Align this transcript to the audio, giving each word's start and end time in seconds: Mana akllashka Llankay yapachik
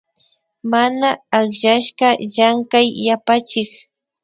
Mana 0.71 1.09
akllashka 1.37 2.07
Llankay 2.33 2.87
yapachik 3.05 3.71